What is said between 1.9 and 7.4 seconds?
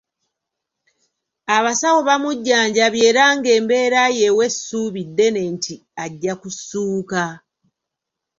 bamujjanjabye era ng’embeera ye ewa essuubi ddene nti ajja kussuuka.